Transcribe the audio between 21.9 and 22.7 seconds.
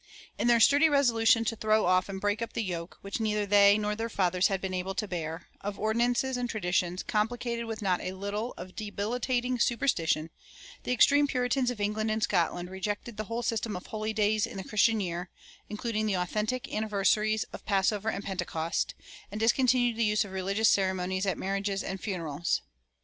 funerals.